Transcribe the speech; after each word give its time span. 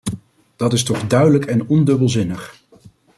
Dat 0.55 0.73
is 0.73 0.83
toch 0.83 1.07
duidelijk 1.07 1.45
en 1.45 1.67
ondubbelzinnig. 1.67 2.61